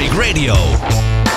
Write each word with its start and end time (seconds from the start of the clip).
Traffic 0.00 0.26
Radio. 0.26 0.54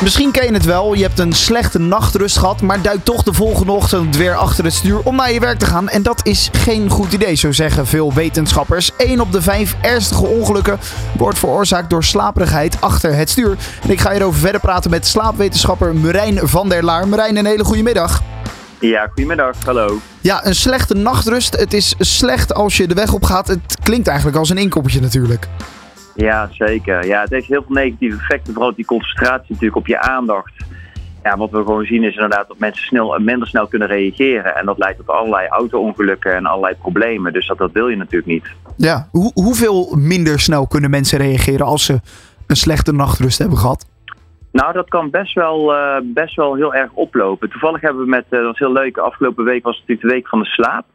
Misschien 0.01 0.31
ken 0.31 0.46
je 0.46 0.53
het 0.53 0.65
wel, 0.65 0.93
je 0.93 1.01
hebt 1.01 1.19
een 1.19 1.33
slechte 1.33 1.79
nachtrust 1.79 2.38
gehad, 2.38 2.62
maar 2.62 2.82
duikt 2.82 3.05
toch 3.05 3.24
de 3.24 3.33
volgende 3.33 3.71
ochtend 3.71 4.17
weer 4.17 4.36
achter 4.36 4.63
het 4.63 4.74
stuur 4.74 5.00
om 5.04 5.16
naar 5.16 5.32
je 5.32 5.39
werk 5.39 5.59
te 5.59 5.66
gaan. 5.66 5.89
En 5.89 6.03
dat 6.03 6.25
is 6.25 6.50
geen 6.51 6.89
goed 6.89 7.13
idee, 7.13 7.35
zo 7.35 7.51
zeggen 7.51 7.87
veel 7.87 8.13
wetenschappers. 8.13 8.91
1 8.97 9.20
op 9.20 9.31
de 9.31 9.41
5 9.41 9.75
ernstige 9.81 10.25
ongelukken 10.25 10.79
wordt 11.18 11.39
veroorzaakt 11.39 11.89
door 11.89 12.04
slaperigheid 12.04 12.81
achter 12.81 13.15
het 13.15 13.29
stuur. 13.29 13.57
En 13.84 13.89
ik 13.89 14.02
ga 14.02 14.12
hierover 14.12 14.39
verder 14.39 14.62
praten 14.62 14.89
met 14.89 15.07
slaapwetenschapper 15.07 15.95
Marijn 15.95 16.39
van 16.48 16.70
der 16.70 16.84
Laar. 16.84 17.07
Marijn, 17.07 17.38
een 17.38 17.45
hele 17.45 17.64
goede 17.64 17.84
middag. 17.84 18.21
Ja, 18.80 19.05
goedemiddag. 19.05 19.55
Hallo. 19.66 20.00
Ja, 20.21 20.45
een 20.45 20.55
slechte 20.55 20.93
nachtrust. 20.93 21.57
Het 21.57 21.73
is 21.73 21.95
slecht 22.00 22.54
als 22.54 22.77
je 22.77 22.88
de 22.88 22.93
weg 22.93 23.14
op 23.14 23.23
gaat. 23.23 23.48
Het 23.48 23.77
klinkt 23.84 24.07
eigenlijk 24.07 24.38
als 24.38 24.50
een 24.50 24.57
inkoppertje 24.57 25.02
natuurlijk. 25.02 25.48
Ja, 26.16 26.50
zeker. 26.52 27.05
Ja, 27.05 27.21
het 27.21 27.29
heeft 27.29 27.48
heel 27.48 27.64
veel 27.68 27.75
negatieve 27.75 28.18
effecten. 28.18 28.54
Vooral 28.54 28.75
die 28.75 28.86
concentratie 28.86 29.46
natuurlijk 29.50 29.75
op 29.75 29.88
je 29.88 30.00
aandacht. 30.00 30.54
Ja, 31.24 31.38
wat 31.38 31.51
we 31.51 31.57
gewoon 31.57 31.86
zien 31.86 32.03
is 32.03 32.13
inderdaad 32.13 32.47
dat 32.47 32.59
mensen 32.59 32.85
snel, 32.85 33.19
minder 33.19 33.47
snel 33.47 33.67
kunnen 33.67 33.88
reageren. 33.88 34.55
En 34.55 34.65
dat 34.65 34.77
leidt 34.77 34.97
tot 34.97 35.07
allerlei 35.07 35.47
auto-ongelukken 35.47 36.35
en 36.35 36.45
allerlei 36.45 36.75
problemen. 36.75 37.33
Dus 37.33 37.47
dat, 37.47 37.57
dat 37.57 37.71
wil 37.71 37.88
je 37.88 37.95
natuurlijk 37.95 38.31
niet. 38.31 38.45
Ja, 38.77 39.07
Hoe, 39.11 39.31
hoeveel 39.33 39.95
minder 39.97 40.39
snel 40.39 40.67
kunnen 40.67 40.89
mensen 40.89 41.17
reageren 41.17 41.65
als 41.65 41.85
ze 41.85 41.99
een 42.47 42.55
slechte 42.55 42.93
nachtrust 42.93 43.38
hebben 43.38 43.57
gehad? 43.57 43.85
Nou, 44.52 44.73
dat 44.73 44.89
kan 44.89 45.09
best 45.09 45.33
wel, 45.33 45.73
uh, 45.73 45.95
best 46.03 46.35
wel 46.35 46.55
heel 46.55 46.73
erg 46.73 46.91
oplopen. 46.93 47.49
Toevallig 47.49 47.81
hebben 47.81 48.03
we 48.03 48.09
met, 48.09 48.25
uh, 48.30 48.39
dat 48.39 48.47
was 48.47 48.59
heel 48.59 48.71
leuk, 48.71 48.97
afgelopen 48.97 49.43
week 49.43 49.63
was 49.63 49.77
het 49.77 49.88
natuurlijk 49.88 50.07
de 50.07 50.13
week 50.13 50.27
van 50.27 50.39
de 50.39 50.45
slaap. 50.45 50.85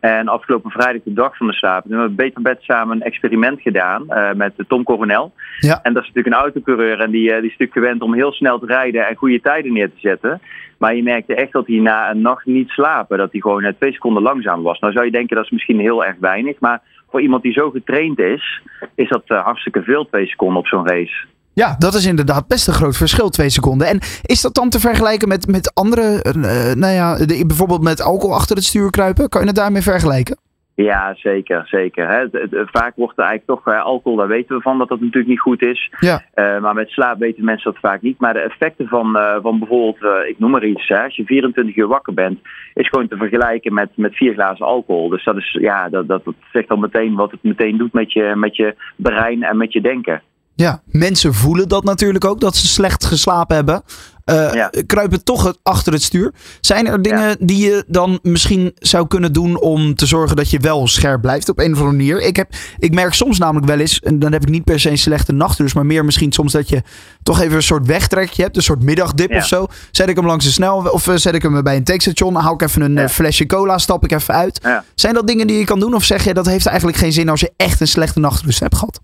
En 0.00 0.28
afgelopen 0.28 0.70
vrijdag 0.70 1.02
de 1.04 1.12
dag 1.12 1.36
van 1.36 1.46
de 1.46 1.52
slaap. 1.52 1.84
we 1.84 1.90
hebben 1.90 2.14
Beter 2.14 2.42
Bed 2.42 2.58
samen 2.60 2.96
een 2.96 3.02
experiment 3.02 3.60
gedaan 3.60 4.04
uh, 4.08 4.32
met 4.32 4.52
Tom 4.68 4.82
Coronel. 4.82 5.32
Ja. 5.58 5.80
En 5.82 5.92
dat 5.92 6.02
is 6.02 6.08
natuurlijk 6.08 6.34
een 6.34 6.42
autocoureur 6.42 7.00
en 7.00 7.10
die, 7.10 7.26
die 7.26 7.34
is 7.36 7.42
natuurlijk 7.42 7.72
gewend 7.72 8.02
om 8.02 8.14
heel 8.14 8.32
snel 8.32 8.58
te 8.58 8.66
rijden 8.66 9.06
en 9.06 9.16
goede 9.16 9.40
tijden 9.40 9.72
neer 9.72 9.88
te 9.88 10.00
zetten. 10.00 10.40
Maar 10.78 10.94
je 10.94 11.02
merkte 11.02 11.34
echt 11.34 11.52
dat 11.52 11.66
hij 11.66 11.76
na 11.76 12.10
een 12.10 12.20
nacht 12.20 12.46
niet 12.46 12.68
slapen, 12.68 13.18
dat 13.18 13.32
hij 13.32 13.40
gewoon 13.40 13.74
twee 13.78 13.92
seconden 13.92 14.22
langzaam 14.22 14.62
was. 14.62 14.78
Nou 14.78 14.92
zou 14.92 15.04
je 15.04 15.10
denken 15.10 15.36
dat 15.36 15.44
is 15.44 15.50
misschien 15.50 15.80
heel 15.80 16.04
erg 16.04 16.16
weinig, 16.20 16.58
maar 16.60 16.80
voor 17.10 17.20
iemand 17.20 17.42
die 17.42 17.52
zo 17.52 17.70
getraind 17.70 18.18
is, 18.18 18.62
is 18.94 19.08
dat 19.08 19.22
hartstikke 19.26 19.82
veel 19.82 20.06
twee 20.06 20.26
seconden 20.26 20.58
op 20.58 20.66
zo'n 20.66 20.88
race. 20.88 21.26
Ja, 21.58 21.76
dat 21.78 21.94
is 21.94 22.06
inderdaad 22.06 22.46
best 22.46 22.68
een 22.68 22.74
groot 22.74 22.96
verschil, 22.96 23.28
twee 23.28 23.50
seconden. 23.50 23.86
En 23.86 23.98
is 24.22 24.40
dat 24.40 24.54
dan 24.54 24.68
te 24.68 24.80
vergelijken 24.80 25.28
met, 25.28 25.46
met 25.46 25.74
andere, 25.74 26.24
uh, 26.36 26.74
nou 26.74 26.92
ja, 26.92 27.16
de, 27.16 27.44
bijvoorbeeld 27.46 27.82
met 27.82 28.02
alcohol 28.02 28.36
achter 28.36 28.56
het 28.56 28.64
stuur 28.64 28.90
kruipen? 28.90 29.28
Kan 29.28 29.40
je 29.40 29.46
het 29.46 29.56
daarmee 29.56 29.82
vergelijken? 29.82 30.36
Ja, 30.74 31.14
zeker, 31.14 31.66
zeker. 31.66 32.08
Hè. 32.08 32.26
Vaak 32.66 32.92
wordt 32.96 33.18
er 33.18 33.24
eigenlijk 33.24 33.46
toch 33.46 33.74
uh, 33.74 33.82
alcohol, 33.82 34.18
daar 34.18 34.28
weten 34.28 34.56
we 34.56 34.62
van 34.62 34.78
dat 34.78 34.88
dat 34.88 35.00
natuurlijk 35.00 35.28
niet 35.28 35.40
goed 35.40 35.62
is. 35.62 35.90
Ja. 36.00 36.22
Uh, 36.34 36.60
maar 36.60 36.74
met 36.74 36.88
slaap 36.88 37.18
weten 37.18 37.44
mensen 37.44 37.72
dat 37.72 37.80
vaak 37.80 38.02
niet. 38.02 38.20
Maar 38.20 38.32
de 38.32 38.40
effecten 38.40 38.88
van, 38.88 39.16
uh, 39.16 39.36
van 39.42 39.58
bijvoorbeeld, 39.58 40.26
ik 40.28 40.38
noem 40.38 40.50
maar 40.50 40.64
iets, 40.64 40.88
hè, 40.88 41.02
als 41.02 41.16
je 41.16 41.24
24 41.24 41.76
uur 41.76 41.86
wakker 41.86 42.14
bent, 42.14 42.38
is 42.74 42.88
gewoon 42.88 43.08
te 43.08 43.16
vergelijken 43.16 43.74
met, 43.74 43.88
met 43.94 44.16
vier 44.16 44.32
glazen 44.32 44.66
alcohol. 44.66 45.08
Dus 45.08 45.24
dat, 45.24 45.36
is, 45.36 45.58
ja, 45.60 45.88
dat, 45.88 46.08
dat, 46.08 46.24
dat 46.24 46.34
zegt 46.52 46.68
al 46.68 46.76
meteen 46.76 47.14
wat 47.14 47.30
het 47.30 47.42
meteen 47.42 47.76
doet 47.76 47.92
met 47.92 48.12
je, 48.12 48.32
met 48.36 48.56
je 48.56 48.74
brein 48.96 49.42
en 49.42 49.56
met 49.56 49.72
je 49.72 49.80
denken. 49.80 50.22
Ja, 50.64 50.82
mensen 50.86 51.34
voelen 51.34 51.68
dat 51.68 51.84
natuurlijk 51.84 52.24
ook, 52.24 52.40
dat 52.40 52.56
ze 52.56 52.66
slecht 52.66 53.04
geslapen 53.04 53.56
hebben. 53.56 53.82
Uh, 54.30 54.52
Ja. 54.54 54.70
Kruipen 54.86 55.24
toch 55.24 55.54
achter 55.62 55.92
het 55.92 56.02
stuur. 56.02 56.32
Zijn 56.60 56.86
er 56.86 57.02
dingen 57.02 57.36
die 57.40 57.64
je 57.70 57.84
dan 57.86 58.18
misschien 58.22 58.72
zou 58.78 59.06
kunnen 59.06 59.32
doen 59.32 59.60
om 59.60 59.94
te 59.94 60.06
zorgen 60.06 60.36
dat 60.36 60.50
je 60.50 60.58
wel 60.58 60.86
scherp 60.86 61.20
blijft 61.20 61.48
op 61.48 61.58
een 61.58 61.72
of 61.72 61.78
andere 61.78 61.96
manier? 61.96 62.20
Ik, 62.20 62.36
heb, 62.36 62.52
ik 62.78 62.94
merk 62.94 63.14
soms 63.14 63.38
namelijk 63.38 63.66
wel 63.66 63.78
eens, 63.78 64.00
en 64.00 64.18
dan 64.18 64.32
heb 64.32 64.42
ik 64.42 64.48
niet 64.48 64.64
per 64.64 64.80
se 64.80 64.90
een 64.90 64.98
slechte 64.98 65.32
nachtrust, 65.32 65.74
maar 65.74 65.86
meer 65.86 66.04
misschien 66.04 66.32
soms 66.32 66.52
dat 66.52 66.68
je 66.68 66.82
toch 67.22 67.40
even 67.40 67.56
een 67.56 67.62
soort 67.62 67.86
wegtrekje 67.86 68.42
hebt, 68.42 68.56
een 68.56 68.62
soort 68.62 68.82
middagdip 68.82 69.30
Ja. 69.30 69.36
of 69.38 69.46
zo. 69.46 69.66
Zet 69.90 70.08
ik 70.08 70.16
hem 70.16 70.26
langs 70.26 70.44
de 70.44 70.50
snelweg 70.50 70.92
of 70.92 71.08
eh, 71.08 71.14
zet 71.16 71.34
ik 71.34 71.42
hem 71.42 71.62
bij 71.62 71.76
een 71.76 71.84
tankstation, 71.84 72.34
hou 72.34 72.54
ik 72.54 72.62
even 72.62 72.82
een 72.82 72.94
Ja. 72.94 73.02
eh, 73.02 73.08
flesje 73.08 73.46
cola, 73.46 73.78
stap 73.78 74.04
ik 74.04 74.12
even 74.12 74.34
uit. 74.34 74.60
Ja. 74.62 74.84
Zijn 74.94 75.14
dat 75.14 75.26
dingen 75.26 75.46
die 75.46 75.58
je 75.58 75.64
kan 75.64 75.80
doen 75.80 75.94
of 75.94 76.04
zeg 76.04 76.24
je 76.24 76.34
dat 76.34 76.46
heeft 76.46 76.66
eigenlijk 76.66 76.98
geen 76.98 77.12
zin 77.12 77.28
als 77.28 77.40
je 77.40 77.52
echt 77.56 77.80
een 77.80 77.88
slechte 77.88 78.20
nachtrust 78.20 78.60
hebt 78.60 78.76
gehad? 78.76 79.00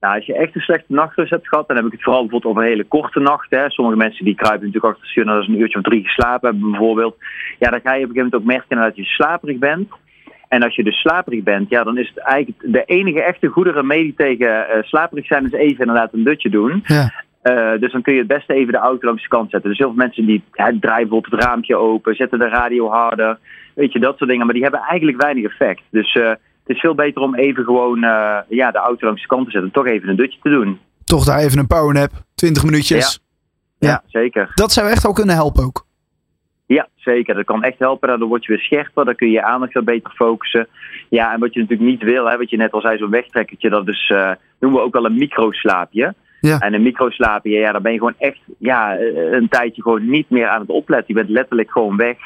Nou, 0.00 0.14
als 0.14 0.26
je 0.26 0.34
echt 0.34 0.54
een 0.54 0.60
slechte 0.60 0.92
nachtrust 0.92 1.30
hebt 1.30 1.48
gehad, 1.48 1.68
dan 1.68 1.76
heb 1.76 1.86
ik 1.86 1.92
het 1.92 2.02
vooral 2.02 2.20
bijvoorbeeld 2.20 2.52
over 2.52 2.68
hele 2.68 2.84
korte 2.84 3.20
nachten. 3.20 3.58
Hè. 3.58 3.70
Sommige 3.70 3.96
mensen 3.96 4.24
die 4.24 4.34
kruipen 4.34 4.66
natuurlijk 4.66 4.94
achter 4.94 5.08
stuur 5.08 5.24
nadat 5.24 5.44
ze 5.44 5.50
een 5.50 5.60
uurtje 5.60 5.78
of 5.78 5.84
drie 5.84 6.04
geslapen 6.04 6.50
hebben 6.50 6.70
bijvoorbeeld. 6.70 7.16
Ja, 7.58 7.70
dan 7.70 7.80
ga 7.80 7.94
je 7.94 8.04
op 8.04 8.08
een 8.08 8.14
gegeven 8.14 8.14
moment 8.14 8.34
ook 8.34 8.44
merken 8.44 8.76
dat 8.76 8.96
je 8.96 9.04
slaperig 9.04 9.58
bent. 9.58 9.88
En 10.48 10.62
als 10.62 10.74
je 10.74 10.84
dus 10.84 11.00
slaperig 11.00 11.42
bent, 11.42 11.68
ja, 11.68 11.84
dan 11.84 11.98
is 11.98 12.08
het 12.08 12.18
eigenlijk 12.18 12.72
de 12.72 12.84
enige 12.84 13.22
echte 13.22 13.46
goede 13.46 13.70
remedie 13.70 14.14
tegen 14.16 14.68
eh, 14.68 14.82
slaperig 14.82 15.26
zijn, 15.26 15.44
is 15.44 15.52
even 15.52 15.86
inderdaad 15.86 16.12
een 16.12 16.24
dutje 16.24 16.50
doen. 16.50 16.82
Ja. 16.84 17.12
Eh, 17.42 17.80
dus 17.80 17.92
dan 17.92 18.02
kun 18.02 18.12
je 18.12 18.18
het 18.18 18.28
beste 18.28 18.54
even 18.54 18.72
de 18.72 18.78
auto 18.78 19.06
langs 19.06 19.22
de 19.22 19.28
kant 19.28 19.50
zetten. 19.50 19.70
Dus 19.70 19.78
heel 19.78 19.88
veel 19.88 19.96
mensen 19.96 20.26
die 20.26 20.42
hè, 20.52 20.78
draaien 20.78 21.08
bijvoorbeeld 21.08 21.32
het 21.32 21.44
raampje 21.44 21.76
open, 21.76 22.14
zetten 22.14 22.38
de 22.38 22.48
radio 22.48 22.88
harder, 22.90 23.38
weet 23.74 23.92
je, 23.92 23.98
dat 23.98 24.16
soort 24.16 24.30
dingen. 24.30 24.44
Maar 24.44 24.54
die 24.54 24.62
hebben 24.64 24.80
eigenlijk 24.80 25.22
weinig 25.22 25.44
effect. 25.44 25.82
Dus 25.90 26.14
eh, 26.14 26.32
het 26.68 26.76
is 26.76 26.82
veel 26.82 26.94
beter 26.94 27.22
om 27.22 27.34
even 27.34 27.64
gewoon 27.64 28.02
eh, 28.04 28.38
ja, 28.48 28.70
de 28.70 28.78
auto 28.78 29.06
langs 29.06 29.22
de 29.22 29.28
kant 29.28 29.44
te 29.44 29.50
zetten. 29.50 29.70
Toch 29.70 29.86
even 29.86 30.08
een 30.08 30.16
dutje 30.16 30.38
te 30.42 30.50
doen. 30.50 30.78
Toch 31.04 31.24
daar 31.24 31.38
even 31.38 31.58
een 31.58 31.66
powernap, 31.66 32.10
20 32.34 32.64
minuutjes. 32.64 33.20
Ja, 33.78 33.88
Ja. 33.88 34.02
zeker. 34.06 34.50
Dat 34.54 34.72
zou 34.72 34.88
echt 34.88 35.02
wel 35.02 35.12
kunnen 35.12 35.34
helpen 35.34 35.64
ook. 35.64 35.86
Ja, 36.66 36.88
zeker. 36.96 37.34
Dat 37.34 37.44
kan 37.44 37.62
echt 37.62 37.78
helpen. 37.78 38.08
Daardoor 38.08 38.28
word 38.28 38.44
je 38.44 38.52
weer 38.52 38.62
scherper. 38.62 39.04
Dan 39.04 39.14
kun 39.14 39.26
je 39.26 39.32
je 39.32 39.42
aandacht 39.42 39.72
wat 39.72 39.84
beter 39.84 40.10
focussen. 40.14 40.68
Ja, 41.08 41.32
en 41.32 41.40
wat 41.40 41.54
je 41.54 41.60
natuurlijk 41.60 41.88
niet 41.90 42.02
wil, 42.02 42.24
hè, 42.30 42.36
wat 42.36 42.50
je 42.50 42.56
net 42.56 42.72
al 42.72 42.80
zei, 42.80 42.98
zo'n 42.98 43.10
wegtrekkertje, 43.10 43.70
dat 43.70 43.88
is, 43.88 44.10
eh, 44.14 44.30
noemen 44.60 44.80
we 44.80 44.86
ook 44.86 44.92
wel 44.92 45.04
een 45.04 45.18
microslaapje. 45.18 46.14
Ja. 46.40 46.58
En 46.58 46.74
een 46.74 46.82
microslaapje, 46.82 47.50
ja, 47.50 47.72
dan 47.72 47.82
ben 47.82 47.92
je 47.92 47.98
gewoon 47.98 48.14
echt 48.18 48.38
ja, 48.58 48.96
eh, 48.96 49.32
een 49.32 49.48
tijdje 49.48 49.82
gewoon 49.82 50.10
niet 50.10 50.30
meer 50.30 50.48
aan 50.48 50.60
het 50.60 50.70
opletten. 50.70 51.14
Je 51.14 51.20
bent 51.20 51.28
letterlijk 51.30 51.70
gewoon 51.70 51.96
weg. 51.96 52.16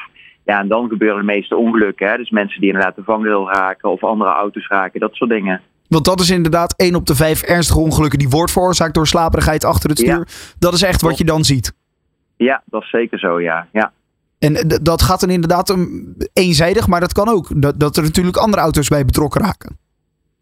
Ja, 0.45 0.59
en 0.59 0.67
dan 0.67 0.89
gebeuren 0.89 1.17
de 1.17 1.33
meeste 1.33 1.55
ongelukken. 1.55 2.09
Hè? 2.09 2.17
Dus 2.17 2.29
mensen 2.29 2.59
die 2.59 2.69
inderdaad 2.69 2.95
de 2.95 3.03
vangrail 3.03 3.49
raken 3.49 3.89
of 3.89 4.03
andere 4.03 4.31
auto's 4.31 4.67
raken, 4.67 4.99
dat 4.99 5.13
soort 5.13 5.29
dingen. 5.29 5.61
Want 5.87 6.05
dat 6.05 6.19
is 6.19 6.29
inderdaad 6.29 6.73
1 6.77 6.95
op 6.95 7.05
de 7.05 7.15
5 7.15 7.41
ernstige 7.41 7.79
ongelukken 7.79 8.19
die 8.19 8.29
wordt 8.29 8.51
veroorzaakt 8.51 8.93
door 8.93 9.07
slaperigheid 9.07 9.65
achter 9.65 9.89
het 9.89 9.99
stuur. 9.99 10.27
Dat 10.59 10.73
is 10.73 10.83
echt 10.83 11.01
wat 11.01 11.17
je 11.17 11.23
dan 11.23 11.43
ziet. 11.43 11.73
Ja, 12.37 12.63
dat 12.65 12.81
is 12.81 12.89
zeker 12.89 13.19
zo, 13.19 13.41
ja. 13.41 13.67
ja. 13.71 13.91
En 14.39 14.55
eh, 14.55 14.77
dat 14.81 15.01
gaat 15.01 15.19
dan 15.19 15.29
inderdaad 15.29 15.69
um, 15.69 16.15
eenzijdig, 16.33 16.87
maar 16.87 16.99
dat 16.99 17.13
kan 17.13 17.29
ook. 17.29 17.61
Dat, 17.61 17.79
dat 17.79 17.97
er 17.97 18.03
natuurlijk 18.03 18.37
andere 18.37 18.61
auto's 18.61 18.87
bij 18.87 19.05
betrokken 19.05 19.41
raken. 19.41 19.77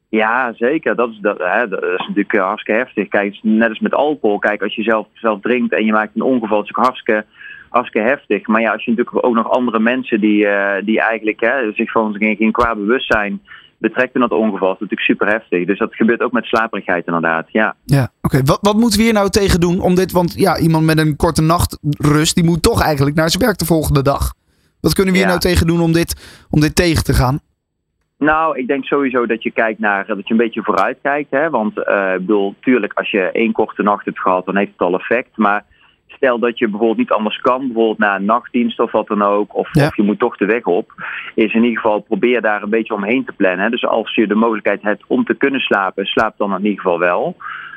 Ja, 0.10 0.54
zeker. 0.54 0.96
Dat 0.96 1.10
is, 1.10 1.20
dat, 1.22 1.38
hè, 1.38 1.68
dat 1.68 1.84
is 1.84 2.08
natuurlijk 2.08 2.34
eh, 2.34 2.44
hartstikke 2.44 2.80
heftig. 2.80 3.08
Kijk, 3.08 3.40
net 3.42 3.70
als 3.70 3.80
met 3.80 3.94
alcohol. 3.94 4.40
Kijk, 4.40 4.62
als 4.62 4.76
je 4.76 4.84
zelf, 4.84 5.08
zelf 5.14 5.42
drinkt 5.42 5.74
en 5.74 5.86
je 5.86 5.92
maakt 5.92 6.16
een 6.16 6.22
ongeval, 6.22 6.58
dat 6.58 6.70
is 6.70 6.76
ook 6.76 6.86
hartstikke, 6.86 7.26
hartstikke 7.72 8.08
heftig. 8.08 8.48
Maar 8.48 8.62
ja, 8.62 8.72
als 8.72 8.84
je 8.84 8.92
natuurlijk 8.92 9.26
ook 9.26 9.36
nog 9.36 9.50
andere 9.50 9.80
mensen 9.80 10.20
die, 10.20 10.48
eh, 10.48 10.86
die 10.86 11.02
eigenlijk 11.02 11.40
hè, 11.40 11.72
zich 11.74 11.92
van 11.92 12.16
geen, 12.18 12.36
geen 12.36 12.52
kwaad 12.52 12.76
bewustzijn 12.76 13.42
betrekt 13.78 14.16
in 14.16 14.22
dat 14.22 14.32
ongeval, 14.32 14.74
is 14.74 14.80
natuurlijk 14.80 15.10
super 15.10 15.28
heftig. 15.28 15.66
Dus 15.66 15.80
dat 15.80 15.96
gebeurt 15.96 16.22
ook 16.22 16.32
met 16.32 16.46
slaperigheid 16.46 17.06
inderdaad, 17.06 17.48
ja. 17.52 17.76
Ja, 17.86 18.12
oké. 18.22 18.42
Wat, 18.44 18.58
wat 18.62 18.76
moeten 18.76 18.98
we 18.98 19.04
hier 19.04 19.14
nou 19.14 19.30
tegen 19.30 19.60
doen 19.60 19.80
om 19.80 19.96
dit? 19.96 20.12
Want 20.12 20.34
ja, 20.38 20.58
iemand 20.58 20.86
met 20.86 20.98
een 20.98 21.16
korte 21.16 21.42
nachtrust, 21.42 22.36
die 22.36 22.44
moet 22.44 22.64
toch 22.64 22.82
eigenlijk 22.82 23.16
naar 23.16 23.30
zijn 23.30 23.44
werk 23.44 23.58
de 23.58 23.66
volgende 23.66 24.02
dag. 24.02 24.34
Wat 24.82 24.94
kunnen 24.94 25.14
we 25.14 25.20
hier 25.20 25.28
Ja. 25.28 25.34
nou 25.34 25.48
tegen 25.50 25.68
doen 25.68 25.82
om 25.82 25.92
dit, 25.92 26.46
om 26.50 26.60
dit 26.60 26.76
tegen 26.76 27.04
te 27.04 27.14
gaan? 27.14 27.40
Nou, 28.18 28.58
ik 28.58 28.68
denk 28.68 28.86
sowieso 28.86 29.26
dat 29.26 29.44
je 29.44 29.52
kijkt 29.52 29.80
naar 29.80 30.06
dat 30.08 30.28
je 30.28 30.32
een 30.34 30.38
beetje 30.38 30.64
vooruit 30.64 30.98
kijkt. 31.02 31.32
Hè? 31.32 31.50
Want 31.50 31.84
eh, 31.84 32.14
ik 32.14 32.20
bedoel, 32.20 32.56
tuurlijk, 32.60 32.94
als 32.94 33.12
je 33.12 33.32
één 33.32 33.52
korte 33.52 33.84
nacht 33.84 34.06
hebt 34.06 34.20
gehad, 34.20 34.46
dan 34.46 34.58
heeft 34.58 34.72
het 34.72 34.82
al 34.82 34.94
effect. 35.00 35.38
Maar 35.38 35.66
stel 36.16 36.40
dat 36.40 36.58
je 36.58 36.68
bijvoorbeeld 36.68 36.98
niet 36.98 37.12
anders 37.12 37.42
kan, 37.42 37.60
bijvoorbeeld 37.60 37.98
na 37.98 38.16
een 38.16 38.26
nachtdienst 38.26 38.80
of 38.80 38.92
wat 38.92 39.08
dan 39.08 39.22
ook, 39.22 39.56
of, 39.56 39.70
Ja. 39.72 39.88
of 39.88 39.96
je 39.96 40.04
moet 40.04 40.20
toch 40.20 40.38
de 40.38 40.46
weg 40.46 40.66
op, 40.66 40.94
is 41.36 41.54
in 41.54 41.64
ieder 41.64 41.82
geval 41.82 42.00
probeer 42.00 42.42
daar 42.42 42.64
een 42.64 42.70
beetje 42.70 42.94
omheen 42.94 43.26
te 43.26 43.32
plannen. 43.32 43.72
Dus 43.72 43.86
als 43.86 44.16
je 44.16 44.28
de 44.28 44.36
mogelijkheid 44.36 44.82
hebt 44.82 45.04
om 45.08 45.26
te 45.26 45.34
kunnen 45.34 45.60
slapen, 45.60 46.06
slaap 46.06 46.34
dan 46.38 46.52
in 46.52 46.64
ieder 46.66 46.82
geval 46.82 47.00
wel. 47.00 47.36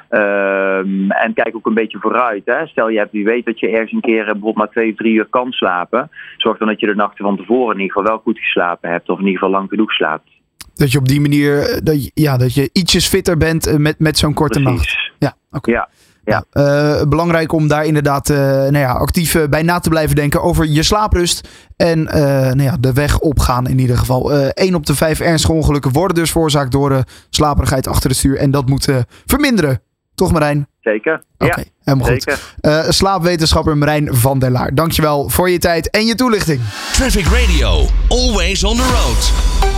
Ehm, 0.08 1.10
en 1.10 1.34
kijk 1.34 1.56
ook 1.56 1.66
een 1.66 1.74
beetje 1.74 1.98
vooruit. 1.98 2.42
Hè? 2.44 2.66
Stel 2.66 2.88
je 2.88 2.98
hebt, 2.98 3.12
wie 3.12 3.25
weet 3.25 3.44
dat 3.44 3.60
je 3.60 3.69
ergens 3.69 3.92
een 3.92 4.00
keer 4.00 4.20
eh, 4.20 4.25
bijvoorbeeld 4.25 4.56
maar 4.56 4.70
twee 4.70 4.90
of 4.90 4.96
drie 4.96 5.14
uur 5.14 5.26
kan 5.30 5.52
slapen. 5.52 6.10
Zorg 6.37 6.58
dan 6.58 6.69
dat 6.69 6.80
je 6.80 6.87
de 6.87 6.94
nachten 6.94 7.25
van 7.25 7.37
tevoren 7.37 7.75
in 7.75 7.80
ieder 7.80 7.96
geval 7.96 8.12
wel 8.12 8.22
goed 8.22 8.38
geslapen 8.38 8.90
hebt. 8.90 9.08
Of 9.08 9.19
in 9.19 9.25
ieder 9.25 9.38
geval 9.40 9.54
lang 9.54 9.69
genoeg 9.69 9.92
slaapt. 9.92 10.30
Dat 10.75 10.92
je 10.92 10.98
op 10.98 11.08
die 11.08 11.20
manier, 11.20 11.58
eh, 11.58 11.80
dat 11.82 12.04
je, 12.04 12.10
ja, 12.14 12.37
dat 12.37 12.54
je 12.54 12.70
ietsjes 12.72 13.08
fitter 13.08 13.37
bent 13.37 13.66
eh, 13.66 13.76
met, 13.76 13.98
met 13.98 14.19
zo'n 14.19 14.34
korte 14.34 14.60
nacht. 14.60 15.12
Ja, 15.19 15.34
oké. 15.50 15.70
Ja. 15.70 15.88
Ja. 16.25 16.44
Eh, 16.50 17.03
belangrijk 17.09 17.53
om 17.53 17.69
daar 17.69 17.85
inderdaad 17.85 18.31
eh, 18.31 18.37
nou 18.38 18.79
ja, 18.79 18.93
actief 18.93 19.35
eh, 19.35 19.43
bij 19.49 19.62
na 19.62 19.79
te 19.79 19.88
blijven 19.88 20.17
denken 20.17 20.43
over 20.43 20.67
je 20.67 20.82
slaaprust. 20.82 21.49
En 21.76 22.09
eh, 22.09 22.23
nou 22.31 22.62
ja, 22.62 22.76
de 22.81 22.93
weg 22.93 23.19
opgaan 23.19 23.67
in 23.69 23.79
ieder 23.79 23.99
geval. 23.99 24.32
Eh 24.32 24.49
1 24.67 24.75
op 24.75 24.87
de 24.87 24.94
5 24.94 25.21
ernstige 25.21 25.53
ongelukken 25.53 25.93
worden 25.93 26.17
dus 26.17 26.31
veroorzaakt 26.31 26.73
door 26.73 26.91
eh, 26.93 26.99
slaperigheid 27.31 27.87
achter 27.88 28.09
het 28.11 28.19
stuur. 28.19 28.37
En 28.37 28.50
dat 28.50 28.69
moet 28.69 28.88
verminderen. 29.26 29.81
Toch 30.15 30.32
Marijn? 30.32 30.67
Zeker. 30.81 31.23
Oké, 31.38 31.61
Ja, 31.61 31.65
helemaal 31.85 32.09
goed. 32.09 32.23
zeker. 32.23 32.41
Eh, 32.61 32.91
slaapwetenschapper 32.91 33.76
Marijn 33.76 34.15
van 34.15 34.38
der 34.38 34.50
Laar. 34.50 34.75
Dankjewel 34.75 35.29
voor 35.29 35.50
je 35.50 35.59
tijd 35.59 35.91
en 35.91 36.06
je 36.06 36.15
toelichting. 36.15 36.61
Traffic 36.93 37.25
Radio, 37.26 37.87
always 38.09 38.65
on 38.65 38.76
the 38.76 38.82
road. 38.82 39.73